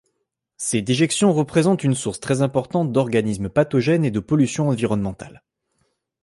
Ces 0.57 0.81
déjections 0.81 1.31
représentent 1.31 1.83
une 1.83 1.93
source 1.93 2.19
très 2.19 2.41
importante 2.41 2.91
d’organismes 2.91 3.49
pathogènes 3.49 4.03
et 4.03 4.09
de 4.09 4.19
pollution 4.19 4.67
environnementale. 4.69 5.43